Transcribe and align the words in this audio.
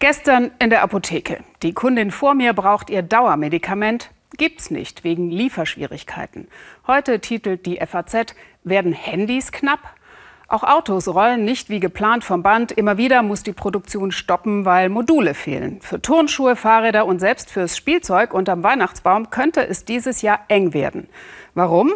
Gestern 0.00 0.52
in 0.60 0.70
der 0.70 0.84
Apotheke. 0.84 1.42
Die 1.64 1.72
Kundin 1.72 2.12
vor 2.12 2.34
mir 2.34 2.52
braucht 2.52 2.88
ihr 2.88 3.02
Dauermedikament. 3.02 4.12
Gibt's 4.36 4.70
nicht 4.70 5.02
wegen 5.02 5.28
Lieferschwierigkeiten. 5.28 6.46
Heute 6.86 7.18
titelt 7.18 7.66
die 7.66 7.80
FAZ, 7.84 8.36
werden 8.62 8.92
Handys 8.92 9.50
knapp? 9.50 9.80
Auch 10.46 10.62
Autos 10.62 11.08
rollen 11.08 11.44
nicht 11.44 11.68
wie 11.68 11.80
geplant 11.80 12.22
vom 12.22 12.44
Band. 12.44 12.70
Immer 12.70 12.96
wieder 12.96 13.24
muss 13.24 13.42
die 13.42 13.52
Produktion 13.52 14.12
stoppen, 14.12 14.64
weil 14.64 14.88
Module 14.88 15.34
fehlen. 15.34 15.80
Für 15.80 16.00
Turnschuhe, 16.00 16.54
Fahrräder 16.54 17.04
und 17.04 17.18
selbst 17.18 17.50
fürs 17.50 17.76
Spielzeug 17.76 18.32
unterm 18.32 18.62
Weihnachtsbaum 18.62 19.30
könnte 19.30 19.66
es 19.66 19.84
dieses 19.84 20.22
Jahr 20.22 20.44
eng 20.46 20.74
werden. 20.74 21.08
Warum? 21.54 21.92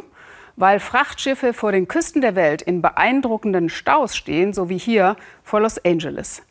Weil 0.56 0.80
Frachtschiffe 0.80 1.54
vor 1.54 1.70
den 1.70 1.86
Küsten 1.86 2.20
der 2.20 2.34
Welt 2.34 2.62
in 2.62 2.82
beeindruckenden 2.82 3.68
Staus 3.68 4.16
stehen, 4.16 4.52
so 4.52 4.68
wie 4.68 4.78
hier 4.78 5.14
vor 5.44 5.60
Los 5.60 5.78
Angeles. 5.84 6.42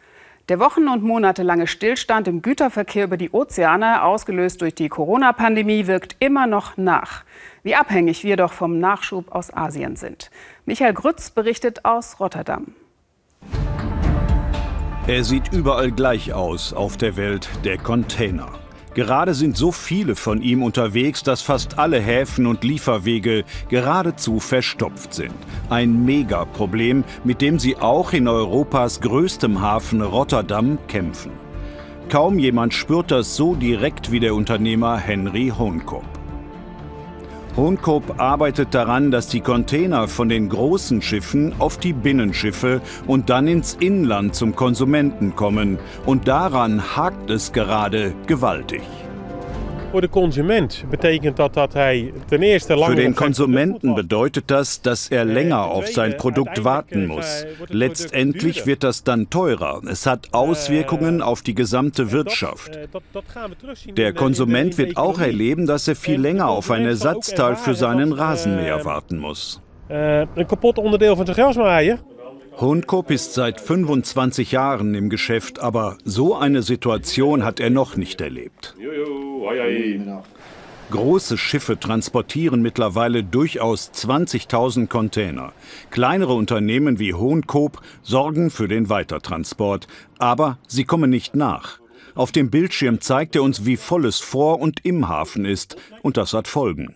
Der 0.49 0.59
wochen- 0.59 0.87
und 0.87 1.03
monatelange 1.03 1.67
Stillstand 1.67 2.27
im 2.27 2.41
Güterverkehr 2.41 3.05
über 3.05 3.17
die 3.17 3.31
Ozeane, 3.31 4.03
ausgelöst 4.03 4.61
durch 4.61 4.75
die 4.75 4.89
Corona-Pandemie, 4.89 5.87
wirkt 5.87 6.15
immer 6.19 6.47
noch 6.47 6.77
nach. 6.77 7.23
Wie 7.63 7.75
abhängig 7.75 8.23
wir 8.23 8.37
doch 8.37 8.53
vom 8.53 8.79
Nachschub 8.79 9.31
aus 9.31 9.53
Asien 9.53 9.95
sind. 9.95 10.31
Michael 10.65 10.93
Grütz 10.93 11.29
berichtet 11.29 11.85
aus 11.85 12.19
Rotterdam. 12.19 12.75
Er 15.07 15.23
sieht 15.23 15.51
überall 15.51 15.91
gleich 15.91 16.33
aus 16.33 16.73
auf 16.73 16.97
der 16.97 17.17
Welt 17.17 17.49
der 17.63 17.77
Container. 17.77 18.60
Gerade 18.93 19.33
sind 19.33 19.55
so 19.55 19.71
viele 19.71 20.15
von 20.17 20.41
ihm 20.41 20.61
unterwegs, 20.63 21.23
dass 21.23 21.41
fast 21.41 21.79
alle 21.79 21.99
Häfen 21.99 22.45
und 22.45 22.65
Lieferwege 22.65 23.45
geradezu 23.69 24.39
verstopft 24.39 25.13
sind. 25.13 25.33
Ein 25.69 26.03
Megaproblem, 26.03 27.05
mit 27.23 27.41
dem 27.41 27.57
sie 27.57 27.77
auch 27.77 28.11
in 28.11 28.27
Europas 28.27 28.99
größtem 28.99 29.61
Hafen 29.61 30.01
Rotterdam 30.01 30.77
kämpfen. 30.87 31.31
Kaum 32.09 32.37
jemand 32.37 32.73
spürt 32.73 33.11
das 33.11 33.37
so 33.37 33.55
direkt 33.55 34.11
wie 34.11 34.19
der 34.19 34.35
Unternehmer 34.35 34.97
Henry 34.97 35.53
Honkop. 35.57 36.03
Honkop 37.57 38.19
arbeitet 38.19 38.73
daran, 38.73 39.11
dass 39.11 39.27
die 39.27 39.41
Container 39.41 40.07
von 40.07 40.29
den 40.29 40.47
großen 40.47 41.01
Schiffen 41.01 41.53
auf 41.59 41.77
die 41.77 41.91
Binnenschiffe 41.91 42.81
und 43.07 43.29
dann 43.29 43.47
ins 43.47 43.75
Inland 43.79 44.35
zum 44.35 44.55
Konsumenten 44.55 45.35
kommen. 45.35 45.77
Und 46.05 46.29
daran 46.29 46.95
hakt 46.95 47.29
es 47.29 47.51
gerade 47.51 48.13
gewaltig. 48.25 48.83
Für 49.91 49.99
den 52.95 53.15
Konsumenten 53.15 53.95
bedeutet 53.95 54.45
das, 54.47 54.81
dass 54.81 55.09
er 55.09 55.25
länger 55.25 55.65
auf 55.65 55.87
sein 55.87 56.15
Produkt 56.17 56.63
warten 56.63 57.07
muss. 57.07 57.45
Letztendlich 57.67 58.65
wird 58.65 58.83
das 58.83 59.03
dann 59.03 59.29
teurer. 59.29 59.81
Es 59.89 60.05
hat 60.05 60.29
Auswirkungen 60.33 61.21
auf 61.21 61.41
die 61.41 61.55
gesamte 61.55 62.11
Wirtschaft. 62.11 62.79
Der 63.97 64.13
Konsument 64.13 64.77
wird 64.77 64.95
auch 64.97 65.19
erleben, 65.19 65.67
dass 65.67 65.87
er 65.87 65.95
viel 65.95 66.21
länger 66.21 66.47
auf 66.47 66.71
ein 66.71 66.85
Ersatzteil 66.85 67.55
für 67.57 67.75
seinen 67.75 68.13
Rasenmäher 68.13 68.85
warten 68.85 69.17
muss. 69.17 69.61
Ein 69.89 70.47
kaputt 70.47 70.77
Onderdeel 70.79 71.17
von 71.17 71.25
zijn 71.25 71.35
grasmaaier. 71.35 71.99
Honkop 72.59 73.09
ist 73.11 73.33
seit 73.33 73.59
25 73.61 74.51
Jahren 74.51 74.93
im 74.93 75.09
Geschäft, 75.09 75.59
aber 75.59 75.97
so 76.03 76.35
eine 76.35 76.61
Situation 76.61 77.43
hat 77.43 77.59
er 77.59 77.69
noch 77.69 77.95
nicht 77.95 78.21
erlebt. 78.21 78.75
Große 80.91 81.37
Schiffe 81.37 81.79
transportieren 81.79 82.61
mittlerweile 82.61 83.23
durchaus 83.23 83.91
20.000 83.91 84.87
Container. 84.87 85.53
Kleinere 85.89 86.33
Unternehmen 86.33 86.99
wie 86.99 87.13
Hohnkoop 87.13 87.81
sorgen 88.03 88.49
für 88.49 88.67
den 88.67 88.89
Weitertransport, 88.89 89.87
aber 90.19 90.57
sie 90.67 90.83
kommen 90.83 91.09
nicht 91.09 91.33
nach. 91.35 91.79
Auf 92.13 92.33
dem 92.33 92.49
Bildschirm 92.49 92.99
zeigt 92.99 93.35
er 93.35 93.43
uns, 93.43 93.65
wie 93.65 93.77
voll 93.77 94.05
es 94.05 94.19
vor 94.19 94.59
und 94.59 94.85
im 94.85 95.07
Hafen 95.07 95.45
ist, 95.45 95.77
und 96.01 96.17
das 96.17 96.33
hat 96.33 96.49
Folgen. 96.49 96.95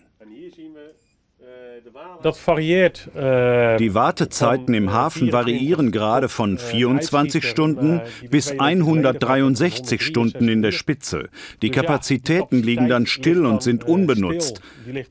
Äh, 3.14 3.76
Die 3.78 3.94
Wartezeiten 3.94 4.74
im 4.74 4.92
Hafen 4.92 5.32
variieren 5.32 5.92
gerade 5.92 6.28
von 6.28 6.58
24 6.58 7.42
äh, 7.42 7.46
Stunden 7.46 8.00
bis 8.30 8.58
163 8.58 10.02
Stunden 10.02 10.48
in 10.48 10.62
der 10.62 10.72
Spitze. 10.72 11.28
Die 11.62 11.70
Kapazitäten 11.70 12.62
liegen 12.62 12.88
dann 12.88 13.06
still 13.06 13.46
und 13.46 13.62
sind 13.62 13.84
unbenutzt. 13.84 14.60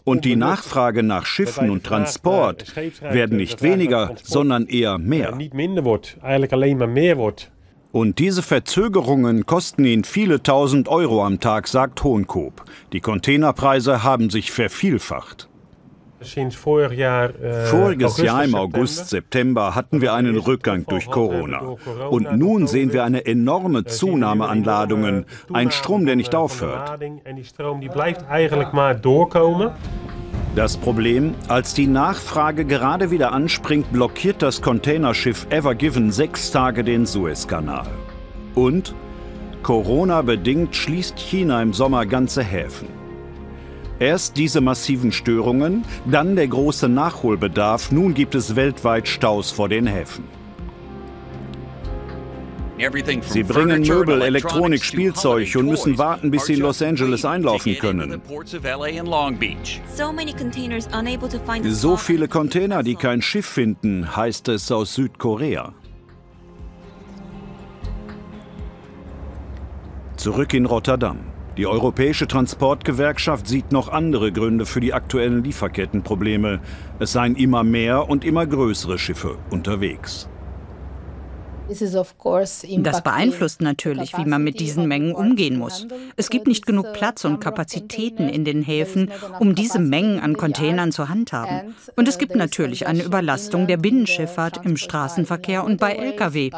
Und 0.04 0.26
die 0.26 0.36
Nachfrage 0.36 1.04
nach 1.04 1.26
Schiffen 1.26 1.70
und 1.70 1.84
Transport 1.84 2.74
werden 3.02 3.38
nicht 3.38 3.62
weniger, 3.62 4.16
sondern 4.24 4.68
eher 4.68 4.98
mehr. 4.98 5.38
Und 7.92 8.20
diese 8.20 8.44
Verzögerungen 8.44 9.46
kosten 9.46 9.86
ihn 9.86 10.04
viele 10.04 10.44
tausend 10.44 10.90
Euro 10.90 11.24
am 11.24 11.40
Tag, 11.40 11.70
sagt 11.70 12.04
Hohnkoop. 12.04 12.66
Die 12.92 13.00
Containerpreise 13.00 14.04
haben 14.04 14.30
sich 14.30 14.52
vervielfacht. 14.52 15.48
Äh, 16.26 17.66
Voriges 17.66 18.18
Jahr 18.18 18.44
im 18.44 18.56
August, 18.56 19.10
September 19.10 19.76
hatten 19.76 20.02
wir 20.02 20.14
einen 20.14 20.38
Rückgang 20.38 20.86
durch 20.86 21.08
Corona. 21.08 21.76
Und 22.10 22.38
nun 22.38 22.68
sehen 22.68 22.94
wir 22.94 23.04
eine 23.04 23.26
enorme 23.26 23.80
äh, 23.80 23.86
Zunahme 23.86 24.48
an 24.48 24.64
Ladungen, 24.64 25.26
ein 25.54 25.72
Strom, 25.72 26.06
der 26.06 26.16
nicht 26.16 26.36
aufhört. 26.36 27.00
Das 30.56 30.78
Problem, 30.78 31.36
als 31.50 31.74
die 31.74 31.88
Nachfrage 31.88 32.64
gerade 32.64 33.12
wieder 33.12 33.34
anspringt, 33.34 33.92
blockiert 33.92 34.42
das 34.42 34.62
Containerschiff 34.62 35.48
Ever 35.50 35.76
Given 35.76 36.12
sechs 36.12 36.50
Tage 36.50 36.84
den 36.86 37.06
Suezkanal. 37.06 37.88
Und 38.54 38.96
Corona-bedingt 39.64 40.74
schließt 40.74 41.18
China 41.18 41.62
im 41.62 41.74
Sommer 41.74 42.06
ganze 42.06 42.42
Häfen. 42.42 42.88
Erst 44.00 44.36
diese 44.36 44.60
massiven 44.60 45.12
Störungen, 45.12 45.86
dann 46.06 46.36
der 46.36 46.48
große 46.48 46.90
Nachholbedarf. 46.90 47.92
Nun 47.92 48.14
gibt 48.14 48.36
es 48.36 48.56
weltweit 48.56 49.08
Staus 49.08 49.52
vor 49.52 49.70
den 49.70 49.88
Häfen. 49.88 50.26
Sie 53.22 53.44
bringen 53.44 53.84
Möbel, 53.84 54.22
Elektronik, 54.22 54.84
Spielzeug 54.84 55.56
und 55.56 55.68
müssen 55.68 55.98
warten, 55.98 56.30
bis 56.30 56.46
sie 56.46 56.56
in 56.56 56.60
Los 56.60 56.82
Angeles 56.82 57.24
einlaufen 57.24 57.78
können. 57.78 58.22
So 61.64 61.98
viele 61.98 62.28
Container, 62.28 62.84
die 62.84 62.96
kein 62.96 63.22
Schiff 63.22 63.46
finden, 63.46 64.16
heißt 64.16 64.50
es 64.50 64.70
aus 64.74 64.94
Südkorea. 64.96 65.74
Zurück 70.18 70.54
in 70.54 70.66
Rotterdam. 70.66 71.35
Die 71.58 71.68
Europäische 71.68 72.28
Transportgewerkschaft 72.28 73.48
sieht 73.48 73.72
noch 73.72 73.88
andere 73.88 74.34
Gründe 74.34 74.66
für 74.66 74.82
die 74.82 74.94
aktuellen 74.94 75.42
Lieferkettenprobleme. 75.42 76.60
Es 77.00 77.14
seien 77.14 77.36
immer 77.38 77.64
mehr 77.64 78.10
und 78.10 78.26
immer 78.26 78.46
größere 78.46 79.00
Schiffe 79.00 79.38
unterwegs. 79.52 80.28
Das 82.80 83.02
beeinflusst 83.02 83.62
natürlich, 83.62 84.18
wie 84.18 84.26
man 84.26 84.44
mit 84.44 84.60
diesen 84.60 84.88
Mengen 84.88 85.16
umgehen 85.16 85.58
muss. 85.58 85.88
Es 86.16 86.30
gibt 86.30 86.46
nicht 86.46 86.66
genug 86.66 86.94
Platz 86.94 87.26
und 87.26 87.40
Kapazitäten 87.40 88.30
in 88.30 88.46
den 88.46 88.62
Häfen, 88.62 89.12
um 89.40 89.56
diese 89.56 89.80
Mengen 89.80 90.20
an 90.20 90.36
Containern 90.38 90.92
zu 90.92 91.10
handhaben. 91.10 91.74
Und 91.96 92.08
es 92.08 92.18
gibt 92.18 92.36
natürlich 92.36 92.86
eine 92.86 93.04
Überlastung 93.04 93.66
der 93.66 93.78
Binnenschifffahrt 93.78 94.64
im 94.66 94.78
Straßenverkehr 94.78 95.64
und 95.64 95.80
bei 95.80 95.94
Lkw. 95.94 96.52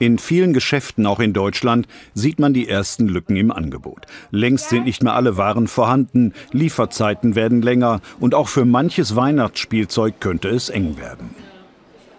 In 0.00 0.18
vielen 0.18 0.52
Geschäften, 0.52 1.06
auch 1.06 1.18
in 1.18 1.32
Deutschland, 1.32 1.88
sieht 2.14 2.38
man 2.38 2.54
die 2.54 2.68
ersten 2.68 3.08
Lücken 3.08 3.34
im 3.36 3.50
Angebot. 3.50 4.06
Längst 4.30 4.68
sind 4.68 4.84
nicht 4.84 5.02
mehr 5.02 5.14
alle 5.14 5.36
Waren 5.36 5.66
vorhanden, 5.66 6.34
Lieferzeiten 6.52 7.34
werden 7.34 7.62
länger 7.62 8.00
und 8.20 8.34
auch 8.34 8.46
für 8.46 8.64
manches 8.64 9.16
Weihnachtsspielzeug 9.16 10.20
könnte 10.20 10.50
es 10.50 10.68
eng 10.68 10.98
werden. 10.98 11.34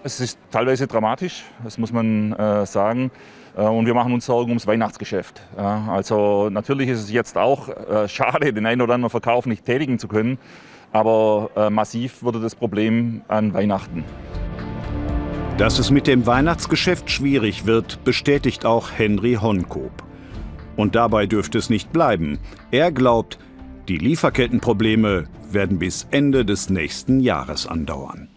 Es 0.03 0.19
ist 0.19 0.38
teilweise 0.51 0.88
dramatisch, 0.88 1.44
das 1.63 1.78
muss 1.78 1.93
man 1.93 2.34
äh, 2.34 2.66
sagen. 2.66 3.11
Äh, 3.55 3.61
und 3.61 3.85
wir 3.85 3.93
machen 3.93 4.14
uns 4.14 4.26
Sorgen 4.26 4.49
ums 4.49 4.67
Weihnachtsgeschäft. 4.67 5.41
Ja, 5.58 5.87
also 5.90 6.49
natürlich 6.49 6.90
ist 6.90 6.99
es 6.99 7.11
jetzt 7.11 7.37
auch 7.37 7.70
äh, 7.70 8.08
schade, 8.08 8.52
den 8.52 8.66
einen 8.66 8.81
oder 8.81 8.93
anderen 8.93 9.09
Verkauf 9.09 9.46
nicht 9.46 9.66
tätigen 9.66 9.99
zu 9.99 10.08
können. 10.08 10.37
Aber 10.91 11.52
äh, 11.55 11.70
massiv 11.70 12.23
wurde 12.23 12.40
das 12.40 12.55
Problem 12.55 13.22
an 13.28 13.53
Weihnachten. 13.53 14.03
Dass 15.59 15.78
es 15.78 15.91
mit 15.91 16.08
dem 16.08 16.26
Weihnachtsgeschäft 16.26 17.11
schwierig 17.11 17.66
wird, 17.66 18.02
bestätigt 18.06 18.66
auch 18.66 18.94
Henry 18.94 19.34
Honkoop. 19.34 19.91
Und 20.78 20.96
dabei 20.96 21.26
dürfte 21.26 21.58
es 21.58 21.70
nicht 21.70 21.91
bleiben. 21.91 22.40
Er 22.72 22.94
glaubt, 22.94 23.38
die 23.90 23.97
Lieferkettenprobleme 23.97 25.26
werden 25.52 25.78
bis 25.78 26.08
Ende 26.11 26.46
des 26.46 26.70
nächsten 26.70 27.20
Jahres 27.20 27.67
andauern. 27.67 28.29